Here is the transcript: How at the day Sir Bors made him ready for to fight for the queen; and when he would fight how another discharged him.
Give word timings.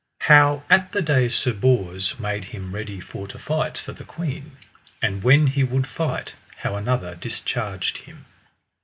How 0.21 0.63
at 0.67 0.93
the 0.93 1.03
day 1.03 1.29
Sir 1.29 1.53
Bors 1.53 2.19
made 2.19 2.45
him 2.45 2.73
ready 2.73 2.99
for 2.99 3.27
to 3.27 3.37
fight 3.37 3.77
for 3.77 3.91
the 3.91 4.03
queen; 4.03 4.57
and 4.99 5.21
when 5.23 5.45
he 5.45 5.63
would 5.63 5.85
fight 5.85 6.33
how 6.57 6.75
another 6.75 7.13
discharged 7.13 7.97
him. 7.99 8.25